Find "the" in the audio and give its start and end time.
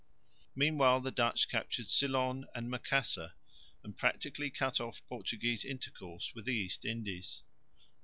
1.01-1.11, 6.45-6.55